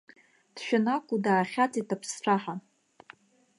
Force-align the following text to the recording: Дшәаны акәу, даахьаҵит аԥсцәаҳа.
Дшәаны 0.55 0.91
акәу, 0.95 1.17
даахьаҵит 1.23 1.89
аԥсцәаҳа. 1.95 2.55